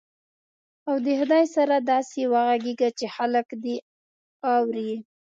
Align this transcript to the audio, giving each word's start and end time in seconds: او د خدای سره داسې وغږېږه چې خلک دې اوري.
او 0.89 0.95
د 1.05 1.07
خدای 1.19 1.45
سره 1.55 1.75
داسې 1.91 2.21
وغږېږه 2.33 2.89
چې 2.97 3.05
خلک 3.15 3.47
دې 3.63 3.75
اوري. 4.55 4.91